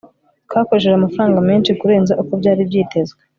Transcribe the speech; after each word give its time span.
twakoresheje 0.47 0.95
amafaranga 0.97 1.39
menshi 1.49 1.77
kurenza 1.79 2.13
uko 2.21 2.31
byari 2.41 2.61
byitezwe 2.69 3.19